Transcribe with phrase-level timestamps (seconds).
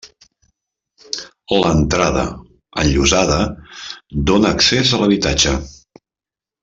[1.57, 2.23] L'entrada,
[2.85, 3.37] enllosada,
[4.31, 5.55] dóna accés a l'habitatge.